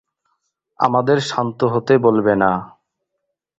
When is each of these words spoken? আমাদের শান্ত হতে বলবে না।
আমাদের 0.79 1.17
শান্ত 1.21 1.59
হতে 1.73 1.93
বলবে 1.97 2.33
না। 2.35 2.51